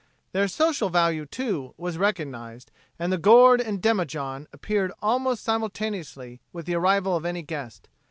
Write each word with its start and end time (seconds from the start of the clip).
Their 0.31 0.47
social 0.47 0.89
value, 0.89 1.27
too, 1.27 1.75
was 1.77 1.99
recognized, 1.99 2.71
and 2.97 3.13
the 3.13 3.19
gourd 3.19 3.61
and 3.61 3.79
demijohn 3.79 4.47
appeared 4.51 4.91
almost 4.99 5.43
simultaneously 5.43 6.41
with 6.51 6.65
the 6.65 6.73
arrival 6.73 7.15
of 7.15 7.23
any 7.23 7.43
guest. 7.43 7.87